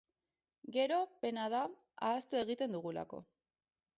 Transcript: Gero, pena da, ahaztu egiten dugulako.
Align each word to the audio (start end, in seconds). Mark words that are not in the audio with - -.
Gero, 0.77 0.97
pena 1.25 1.43
da, 1.55 1.59
ahaztu 2.09 2.41
egiten 2.41 2.75
dugulako. 2.79 3.21